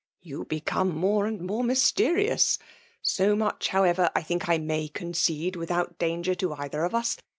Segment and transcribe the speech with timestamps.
[0.23, 2.57] ''You become more and more mysterioua.
[3.03, 7.17] So much, howeyer, I think I may oonedde without danger to either of us.